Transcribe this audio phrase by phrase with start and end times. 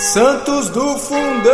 [0.00, 1.52] Santos do Fundão!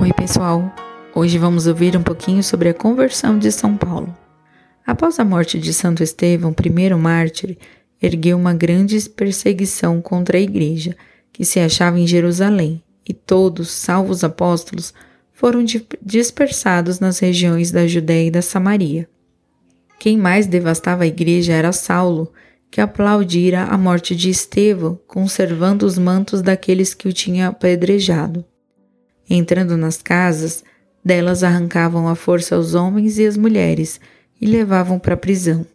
[0.00, 0.74] Oi, pessoal.
[1.14, 4.12] Hoje vamos ouvir um pouquinho sobre a conversão de São Paulo.
[4.84, 7.56] Após a morte de Santo Estevão, primeiro mártir,
[8.02, 10.96] ergueu uma grande perseguição contra a igreja,
[11.32, 14.92] que se achava em Jerusalém, e todos, salvo os apóstolos,
[15.32, 15.64] foram
[16.02, 19.08] dispersados nas regiões da Judéia e da Samaria.
[19.98, 22.32] Quem mais devastava a igreja era Saulo,
[22.70, 28.44] que aplaudira a morte de Estevão, conservando os mantos daqueles que o tinham apedrejado.
[29.28, 30.62] Entrando nas casas,
[31.04, 34.00] delas arrancavam à força os homens e as mulheres
[34.40, 35.66] e levavam para a prisão.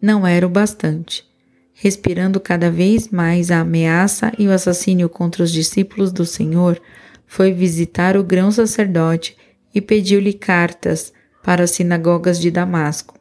[0.00, 1.28] Não era o bastante.
[1.74, 6.80] Respirando cada vez mais a ameaça e o assassínio contra os discípulos do Senhor,
[7.26, 9.36] foi visitar o grão sacerdote
[9.74, 13.14] e pediu-lhe cartas para as sinagogas de Damasco,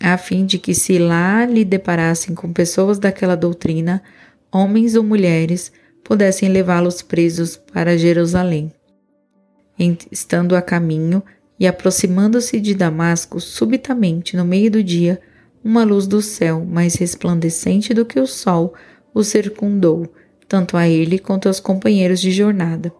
[0.00, 4.02] a fim de que, se lá lhe deparassem com pessoas daquela doutrina,
[4.52, 5.72] homens ou mulheres,
[6.04, 8.72] pudessem levá-los presos para Jerusalém.
[10.10, 11.22] Estando a caminho
[11.58, 15.20] e aproximando-se de Damasco, subitamente, no meio do dia,
[15.64, 18.74] uma luz do céu, mais resplandecente do que o sol,
[19.12, 20.06] o circundou,
[20.46, 22.92] tanto a ele quanto aos companheiros de jornada.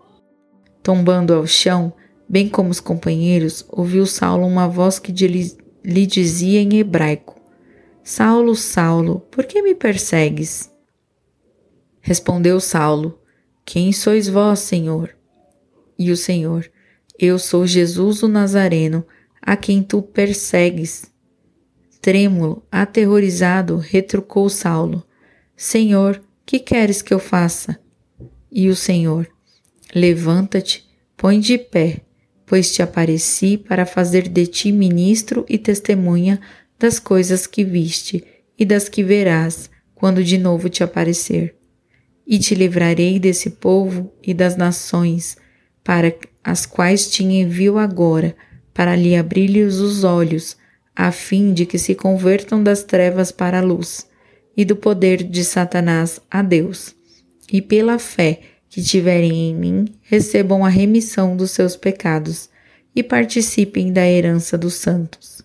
[0.82, 1.92] Tombando ao chão,
[2.28, 7.40] bem como os companheiros, ouviu Saulo uma voz que lhe dizia em hebraico:
[8.02, 10.70] Saulo, Saulo, por que me persegues?
[12.00, 13.18] Respondeu Saulo:
[13.64, 15.16] Quem sois vós, Senhor?
[15.98, 16.70] E o Senhor:
[17.18, 19.04] Eu sou Jesus o Nazareno,
[19.40, 21.10] a quem tu persegues.
[22.00, 25.04] Trêmulo, aterrorizado, retrucou Saulo:
[25.56, 27.78] Senhor, que queres que eu faça?
[28.50, 29.28] E o Senhor:
[29.94, 32.05] Levanta-te, põe de pé
[32.46, 36.40] pois te apareci para fazer de ti ministro e testemunha
[36.78, 38.24] das coisas que viste
[38.58, 41.56] e das que verás quando de novo te aparecer.
[42.26, 45.36] E te livrarei desse povo e das nações,
[45.82, 48.36] para as quais te envio agora,
[48.74, 50.56] para lhe abrir-lhes os olhos,
[50.94, 54.06] a fim de que se convertam das trevas para a luz,
[54.56, 56.94] e do poder de Satanás a Deus,
[57.52, 58.40] e pela fé
[58.76, 62.50] que tiverem em mim recebam a remissão dos seus pecados
[62.94, 65.40] e participem da herança dos santos.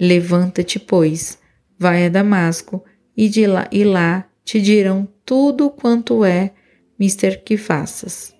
[0.00, 1.38] Levanta-te, pois,
[1.78, 2.84] vai a Damasco
[3.16, 6.54] e de lá e lá te dirão tudo quanto é
[6.98, 8.34] mister que faças.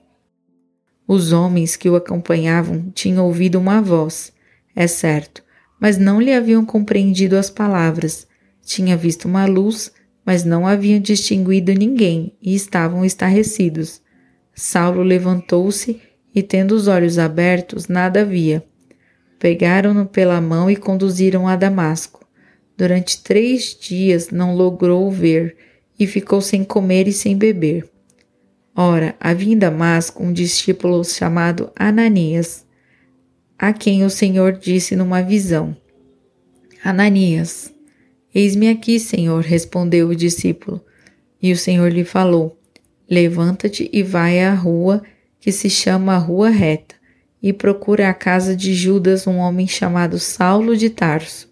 [1.07, 4.33] Os homens que o acompanhavam tinham ouvido uma voz,
[4.75, 5.41] é certo,
[5.81, 8.27] mas não lhe haviam compreendido as palavras.
[8.65, 9.93] Tinha visto uma luz,
[10.25, 14.05] mas não haviam distinguido ninguém e estavam estarrecidos.
[14.57, 16.01] Saulo levantou-se
[16.35, 18.65] e, tendo os olhos abertos, nada via.
[19.39, 22.27] Pegaram-no pela mão e conduziram a Damasco.
[22.75, 25.57] Durante três dias não logrou ver
[25.99, 27.87] e ficou sem comer e sem beber.
[28.75, 32.67] Ora, havia em Damasco um discípulo chamado Ananias,
[33.59, 35.77] a quem o Senhor disse numa visão:
[36.83, 37.73] Ananias.
[38.35, 40.83] Eis-me aqui, Senhor, respondeu o discípulo.
[41.41, 42.59] E o Senhor lhe falou:
[43.09, 45.03] Levanta-te e vai à rua
[45.39, 46.97] que se chama Rua Reta,
[47.43, 51.49] e procura a casa de Judas, um homem chamado Saulo de Tarso.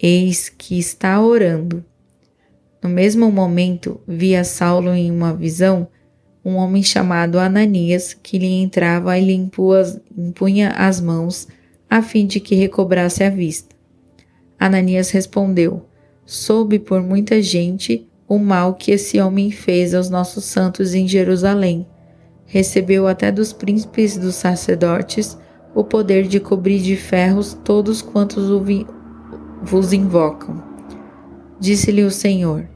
[0.00, 1.84] Eis que está orando.
[2.82, 5.88] No mesmo momento, via Saulo em uma visão
[6.44, 9.50] um homem chamado Ananias que lhe entrava e lhe
[10.16, 11.48] impunha as mãos
[11.88, 13.74] a fim de que recobrasse a vista.
[14.58, 15.84] Ananias respondeu:
[16.24, 21.84] Soube por muita gente o mal que esse homem fez aos nossos santos em Jerusalém.
[22.46, 25.36] Recebeu até dos príncipes dos sacerdotes
[25.74, 28.48] o poder de cobrir de ferros todos quantos
[29.60, 30.62] vos invocam.
[31.58, 32.68] Disse-lhe o Senhor: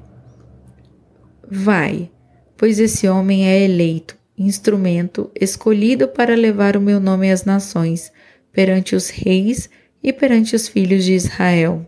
[1.48, 2.10] Vai,
[2.56, 8.10] pois esse homem é eleito, instrumento escolhido para levar o meu nome às nações,
[8.52, 9.70] perante os reis
[10.02, 11.86] e perante os filhos de Israel.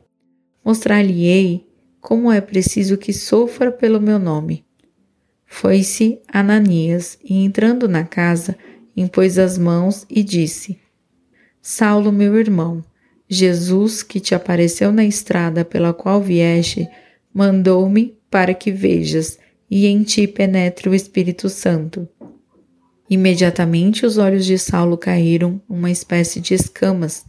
[0.64, 1.65] Mostrar-lhe-ei
[2.06, 4.64] como é preciso que sofra pelo meu nome.
[5.44, 8.56] Foi-se Ananias e, entrando na casa,
[8.96, 10.78] impôs as mãos e disse:
[11.60, 12.80] Saulo, meu irmão,
[13.28, 16.88] Jesus, que te apareceu na estrada pela qual vieste,
[17.34, 19.36] mandou-me para que vejas
[19.68, 22.08] e em ti penetre o Espírito Santo.
[23.10, 27.26] Imediatamente os olhos de Saulo caíram uma espécie de escamas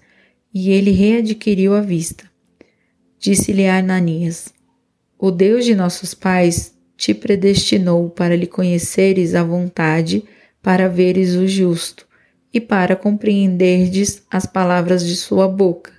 [0.53, 2.29] e ele readquiriu a vista.
[3.19, 4.55] Disse-lhe Ananias:
[5.19, 10.23] o Deus de nossos pais te predestinou para lhe conheceres a vontade,
[10.61, 12.07] para veres o justo
[12.53, 15.91] e para compreenderdes as palavras de sua boca.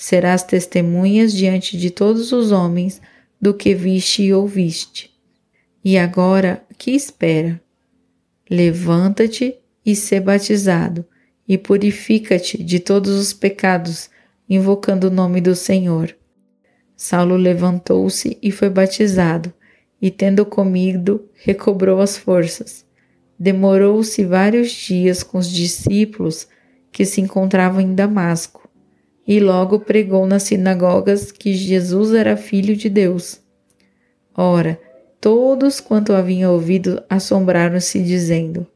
[0.00, 3.00] serás testemunhas diante de todos os homens
[3.40, 5.10] do que viste e ouviste.
[5.84, 7.60] E agora, que espera?
[8.48, 11.04] Levanta-te e sê batizado,
[11.48, 14.08] e purifica-te de todos os pecados,
[14.48, 16.14] invocando o nome do Senhor.
[17.00, 19.54] Saulo levantou-se e foi batizado,
[20.02, 22.84] e tendo comido, recobrou as forças.
[23.38, 26.48] Demorou-se vários dias com os discípulos
[26.90, 28.68] que se encontravam em Damasco
[29.24, 33.40] e logo pregou nas sinagogas que Jesus era filho de Deus.
[34.34, 34.80] Ora,
[35.20, 38.66] todos quanto haviam ouvido assombraram-se, dizendo: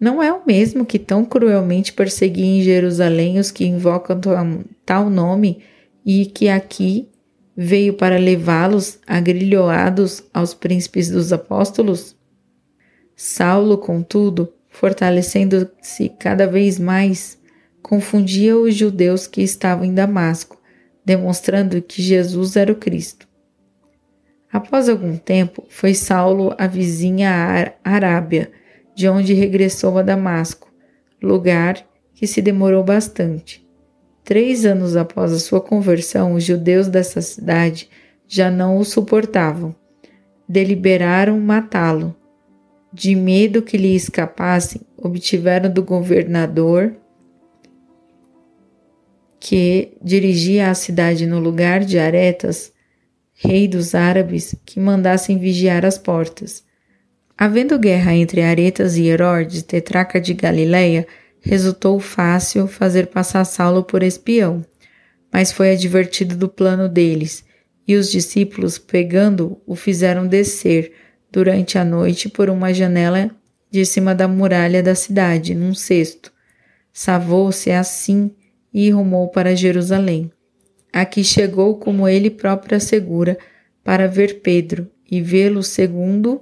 [0.00, 4.18] Não é o mesmo que tão cruelmente perseguia em Jerusalém os que invocam
[4.86, 5.62] tal nome
[6.06, 7.10] e que aqui
[7.56, 12.16] veio para levá-los agrilhoados aos príncipes dos apóstolos?
[13.16, 17.38] Saulo, contudo, fortalecendo-se cada vez mais,
[17.80, 20.60] confundia os judeus que estavam em Damasco,
[21.04, 23.28] demonstrando que Jesus era o Cristo.
[24.52, 28.50] Após algum tempo, foi Saulo à vizinha Arábia,
[28.94, 30.72] de onde regressou a Damasco,
[31.20, 31.84] lugar
[32.14, 33.63] que se demorou bastante.
[34.24, 37.88] Três anos após a sua conversão, os judeus dessa cidade
[38.26, 39.74] já não o suportavam.
[40.48, 42.16] Deliberaram matá-lo.
[42.92, 46.96] De medo que lhe escapassem, obtiveram do governador
[49.46, 52.72] que dirigia a cidade no lugar de Aretas,
[53.34, 56.64] rei dos árabes, que mandassem vigiar as portas.
[57.36, 61.06] Havendo guerra entre Aretas e Herodes, tetraca de Galileia,
[61.44, 64.64] resultou fácil fazer passar Saulo por espião,
[65.30, 67.44] mas foi advertido do plano deles,
[67.86, 70.92] e os discípulos, pegando, o fizeram descer
[71.30, 73.30] durante a noite por uma janela
[73.70, 76.32] de cima da muralha da cidade, num cesto.
[76.90, 78.30] Savou-se assim
[78.72, 80.32] e rumou para Jerusalém.
[80.90, 83.36] Aqui chegou como ele próprio assegura
[83.82, 86.40] para ver Pedro e vê-lo segundo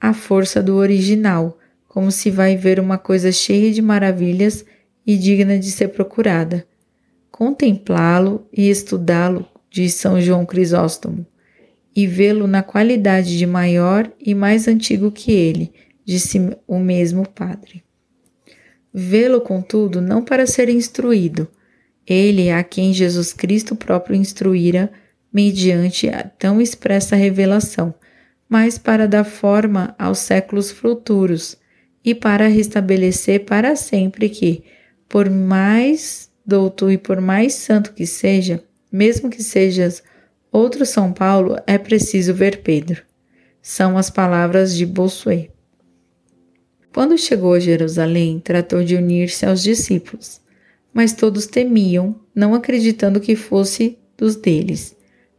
[0.00, 1.58] a força do original,
[1.90, 4.64] como se vai ver uma coisa cheia de maravilhas
[5.04, 6.64] e digna de ser procurada.
[7.32, 11.26] Contemplá-lo e estudá-lo, diz São João Crisóstomo,
[11.94, 15.72] e vê-lo na qualidade de maior e mais antigo que ele,
[16.04, 17.82] disse o mesmo padre.
[18.94, 21.48] Vê-lo, contudo, não para ser instruído,
[22.06, 24.92] ele a quem Jesus Cristo próprio instruíra
[25.32, 27.92] mediante a tão expressa revelação,
[28.48, 31.58] mas para dar forma aos séculos futuros
[32.04, 34.64] e para restabelecer para sempre que,
[35.08, 40.02] por mais douto e por mais santo que seja, mesmo que sejas
[40.50, 43.02] outro São Paulo, é preciso ver Pedro.
[43.62, 45.50] São as palavras de Bossuet.
[46.92, 50.40] Quando chegou a Jerusalém, tratou de unir-se aos discípulos
[50.92, 54.96] mas todos temiam, não acreditando que fosse dos deles.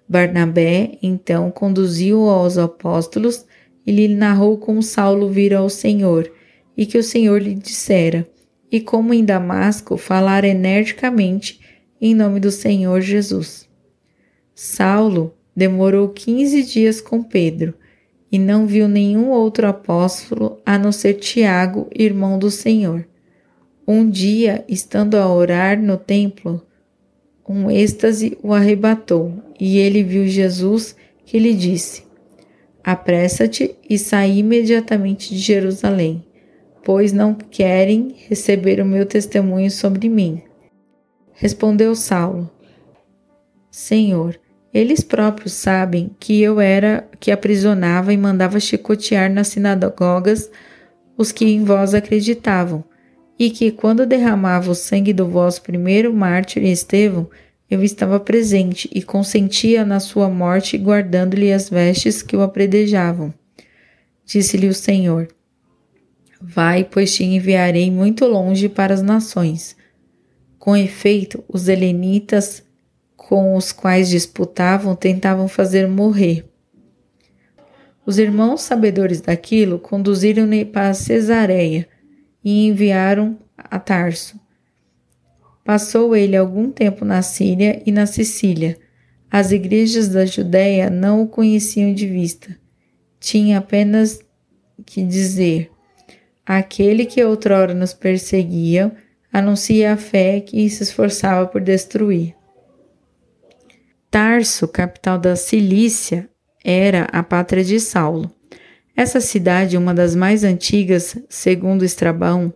[0.07, 3.45] Barnabé então conduziu-o aos apóstolos
[3.85, 6.31] e lhe narrou como Saulo vira ao Senhor
[6.75, 8.27] e que o Senhor lhe dissera,
[8.71, 11.59] e como em Damasco falara energicamente
[11.99, 13.69] em nome do Senhor Jesus.
[14.55, 17.73] Saulo demorou quinze dias com Pedro
[18.31, 23.05] e não viu nenhum outro apóstolo a não ser Tiago, irmão do Senhor.
[23.87, 26.65] Um dia, estando a orar no templo,
[27.47, 32.03] um êxtase o arrebatou e ele viu Jesus que lhe disse:
[32.83, 36.23] Apressa-te e sai imediatamente de Jerusalém,
[36.83, 40.41] pois não querem receber o meu testemunho sobre mim.
[41.33, 42.49] Respondeu Saulo:
[43.69, 44.39] Senhor,
[44.73, 50.49] eles próprios sabem que eu era que aprisionava e mandava chicotear nas sinagogas
[51.17, 52.83] os que em vós acreditavam
[53.37, 57.29] e que, quando derramava o sangue do vosso primeiro mártir Estevão,
[57.69, 63.33] eu estava presente e consentia na sua morte, guardando-lhe as vestes que o apredejavam.
[64.25, 65.27] Disse-lhe o Senhor:
[66.41, 69.75] Vai, pois te enviarei muito longe para as nações.
[70.57, 72.63] Com efeito, os helenitas
[73.15, 76.45] com os quais disputavam tentavam fazer morrer.
[78.05, 81.87] Os irmãos sabedores daquilo conduziram-ne para Cesareia
[82.43, 84.39] e enviaram a Tarso.
[85.63, 88.77] Passou ele algum tempo na Síria e na Sicília.
[89.29, 92.57] As igrejas da Judéia não o conheciam de vista.
[93.19, 94.19] Tinha apenas
[94.83, 95.71] que dizer:
[96.45, 98.91] aquele que outrora nos perseguia
[99.31, 102.35] anuncia a fé que se esforçava por destruir.
[104.09, 106.29] Tarso, capital da Cilícia,
[106.63, 108.29] era a pátria de Saulo.
[108.95, 112.53] Essa cidade, uma das mais antigas, segundo Estrabão,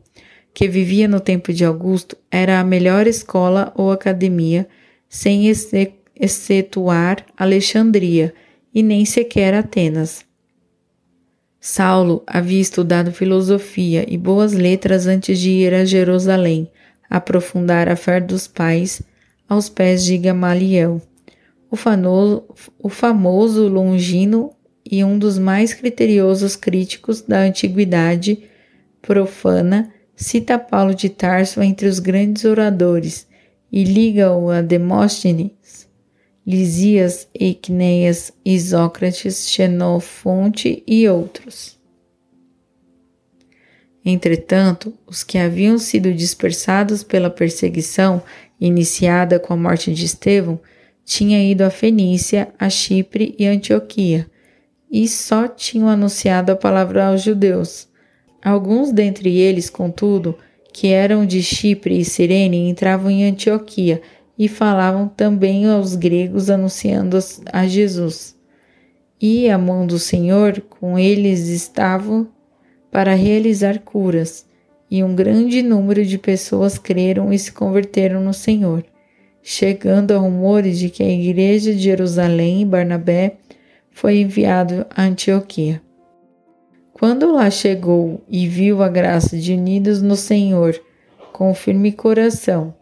[0.54, 4.68] que vivia no tempo de Augusto, era a melhor escola ou academia,
[5.08, 5.50] sem
[6.16, 8.34] excetuar Alexandria
[8.74, 10.26] e nem sequer Atenas.
[11.68, 16.70] Saulo havia estudado filosofia e boas letras antes de ir a Jerusalém,
[17.10, 19.02] aprofundar a fé dos pais
[19.50, 21.02] aos pés de Gamaliel,
[21.72, 22.44] o, fanoso,
[22.78, 24.52] o famoso Longino
[24.86, 28.44] e um dos mais criteriosos críticos da antiguidade
[29.02, 33.26] profana, cita Paulo de Tarso entre os grandes oradores
[33.72, 35.85] e liga-o a Demóstenes,
[36.46, 41.80] Lisias, Eicneias, Isócrates, Xenofonte e outros.
[44.06, 48.22] Entretanto, os que haviam sido dispersados pela perseguição
[48.62, 50.60] iniciada com a morte de Estevão
[51.04, 54.30] tinham ido a Fenícia, a Chipre e Antioquia,
[54.92, 57.88] e só tinham anunciado a palavra aos judeus.
[58.44, 60.38] Alguns dentre eles, contudo,
[60.72, 64.02] que eram de Chipre e Cirene, entravam em Antioquia
[64.38, 67.18] e falavam também aos gregos, anunciando
[67.52, 68.36] a Jesus.
[69.22, 72.28] E a mão do Senhor com eles estava
[72.92, 74.46] para realizar curas,
[74.90, 78.86] e um grande número de pessoas creram e se converteram no Senhor,
[79.42, 83.38] chegando a rumores de que a igreja de Jerusalém e Barnabé
[83.90, 85.82] foi enviado a Antioquia.
[86.94, 90.80] Quando lá chegou e viu a graça de unidos no Senhor,
[91.34, 92.74] com firme coração,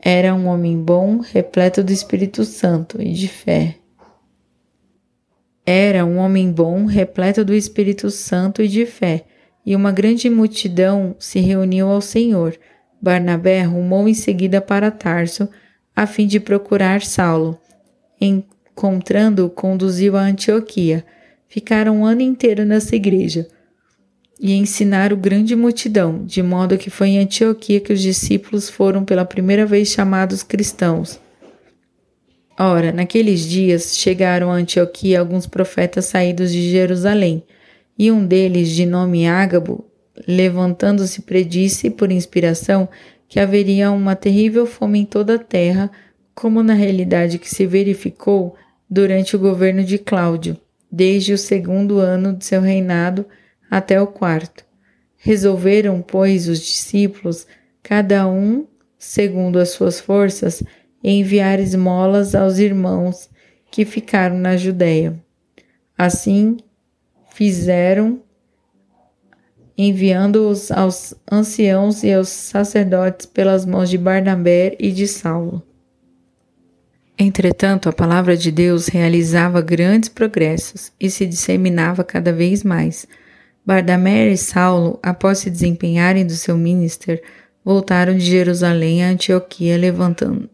[0.00, 3.76] era um homem bom, repleto do Espírito Santo e de fé.
[5.64, 9.24] Era um homem bom, repleto do Espírito Santo e de fé,
[9.64, 12.56] e uma grande multidão se reuniu ao Senhor.
[13.02, 15.48] Barnabé rumou em seguida para Tarso,
[15.94, 17.58] a fim de procurar Saulo.
[18.20, 21.04] Encontrando-o, conduziu a Antioquia.
[21.48, 23.48] Ficaram um ano inteiro nessa igreja
[24.40, 29.24] e ensinaram grande multidão, de modo que foi em Antioquia que os discípulos foram pela
[29.24, 31.18] primeira vez chamados cristãos.
[32.58, 37.42] Ora, naqueles dias chegaram a Antioquia alguns profetas saídos de Jerusalém,
[37.98, 39.86] e um deles, de nome Ágabo,
[40.26, 42.88] levantando-se, predisse por inspiração
[43.28, 45.90] que haveria uma terrível fome em toda a terra,
[46.34, 48.54] como na realidade que se verificou
[48.88, 50.56] durante o governo de Cláudio,
[50.92, 53.26] desde o segundo ano de seu reinado
[53.70, 54.64] até o quarto.
[55.16, 57.46] Resolveram, pois, os discípulos,
[57.82, 58.66] cada um
[58.98, 60.62] segundo as suas forças,
[61.02, 63.28] enviar esmolas aos irmãos
[63.70, 65.18] que ficaram na Judéia.
[65.96, 66.56] Assim
[67.32, 68.20] fizeram,
[69.76, 75.62] enviando-os aos anciãos e aos sacerdotes pelas mãos de Barnabé e de Saulo.
[77.18, 83.06] Entretanto, a palavra de Deus realizava grandes progressos e se disseminava cada vez mais.
[83.66, 87.20] Barnabé e Saulo, após se desempenharem do seu ministério,
[87.64, 89.76] voltaram de Jerusalém a Antioquia,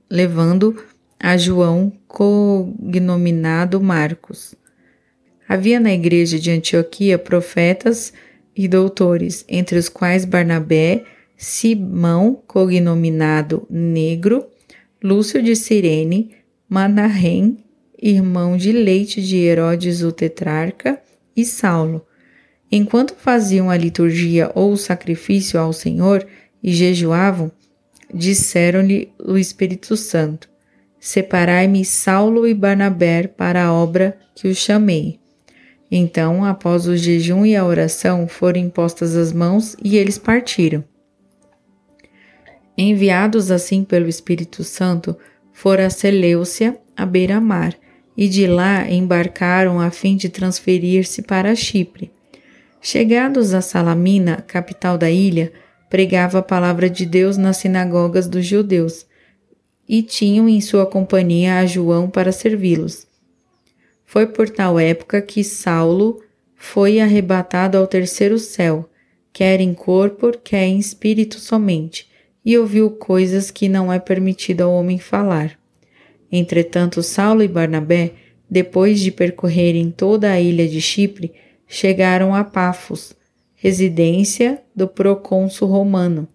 [0.09, 0.83] levando
[1.21, 4.55] a João, cognominado Marcos.
[5.47, 8.15] Havia na igreja de Antioquia profetas
[8.57, 11.05] e doutores, entre os quais Barnabé,
[11.37, 14.47] Simão, cognominado Negro,
[15.05, 16.31] Lúcio de Cirene,
[16.67, 17.59] Manahem,
[18.01, 20.99] irmão de leite de Herodes o tetrarca,
[21.37, 22.07] e Saulo.
[22.75, 26.27] Enquanto faziam a liturgia ou o sacrifício ao Senhor
[26.63, 27.53] e jejuavam,
[28.13, 30.49] disseram-lhe o Espírito Santo:
[30.99, 35.21] Separai-me Saulo e Barnabé para a obra que os chamei.
[35.91, 40.83] Então, após o jejum e a oração, foram impostas as mãos e eles partiram.
[42.79, 45.15] Enviados assim pelo Espírito Santo,
[45.53, 47.75] foram a Seleucia, à beira-mar,
[48.17, 52.11] e de lá embarcaram a fim de transferir-se para Chipre.
[52.85, 55.53] Chegados a Salamina, capital da ilha,
[55.89, 59.07] pregava a palavra de Deus nas sinagogas dos judeus,
[59.89, 63.07] e tinham em sua companhia a João para servi-los.
[64.05, 66.21] Foi por tal época que Saulo
[66.57, 68.91] foi arrebatado ao terceiro céu,
[69.33, 72.11] quer em corpo, quer em espírito somente,
[72.45, 75.57] e ouviu coisas que não é permitido ao homem falar.
[76.33, 78.15] Entretanto, Saulo e Barnabé,
[78.51, 81.33] depois de percorrerem toda a ilha de Chipre,
[81.73, 83.15] chegaram a Pafos,
[83.55, 86.29] residência do procônsul romano,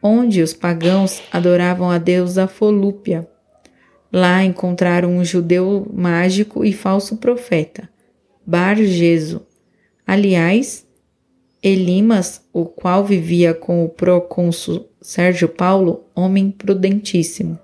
[0.00, 3.28] onde os pagãos adoravam a deusa Folúpia.
[4.12, 7.88] Lá encontraram um judeu mágico e falso profeta,
[8.46, 9.44] Bar-Geso.
[10.06, 10.86] Aliás,
[11.60, 17.58] Elimas, o qual vivia com o procônsul Sérgio Paulo, homem prudentíssimo.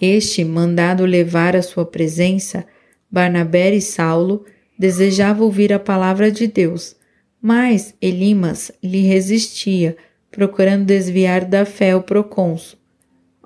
[0.00, 2.64] Este, mandado levar à sua presença,
[3.10, 4.44] Barnabé e Saulo
[4.78, 6.94] desejava ouvir a palavra de Deus,
[7.40, 9.96] mas Elimas lhe resistia,
[10.30, 12.78] procurando desviar da fé o procônsul.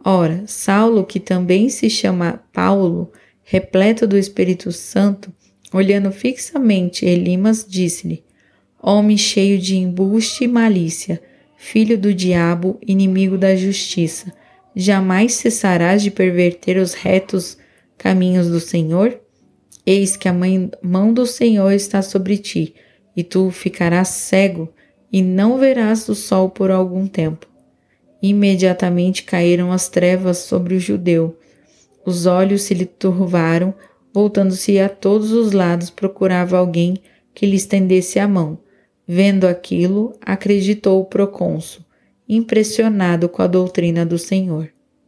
[0.04, 3.12] Ora, Saulo, que também se chama Paulo,
[3.44, 5.32] repleto do Espírito Santo,
[5.72, 8.24] olhando fixamente Elimas, disse-lhe:
[8.82, 11.22] Homem cheio de embuste e malícia,
[11.56, 14.32] filho do diabo, inimigo da justiça,
[14.74, 17.56] jamais cessarás de perverter os retos
[17.96, 19.21] caminhos do Senhor?
[19.84, 20.34] Eis que a
[20.82, 22.74] mão do Senhor está sobre ti,
[23.16, 24.72] e tu ficarás cego,
[25.12, 27.46] e não verás o sol por algum tempo.
[28.22, 31.36] Imediatamente caíram as trevas sobre o judeu.
[32.06, 33.74] Os olhos se lhe turvaram,
[34.14, 36.96] voltando-se a todos os lados, procurava alguém
[37.34, 38.58] que lhe estendesse a mão.
[39.06, 41.84] Vendo aquilo, acreditou o procônsul,
[42.28, 44.70] impressionado com a doutrina do Senhor.